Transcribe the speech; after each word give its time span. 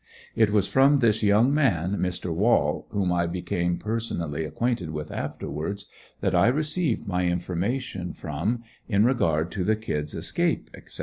It 0.35 0.49
was 0.49 0.67
from 0.67 0.97
this 0.97 1.21
young 1.21 1.53
man, 1.53 1.97
Mr. 1.99 2.33
Wall, 2.33 2.87
whom 2.89 3.11
I 3.13 3.27
became 3.27 3.77
personally 3.77 4.43
acquainted 4.45 4.89
with 4.89 5.11
afterwards, 5.11 5.85
that 6.21 6.33
I 6.33 6.47
received 6.47 7.07
my 7.07 7.27
information 7.27 8.11
from, 8.13 8.63
in 8.89 9.05
regard 9.05 9.51
to 9.51 9.63
the 9.63 9.75
"Kid's" 9.75 10.15
escape, 10.15 10.71
etc. 10.73 10.99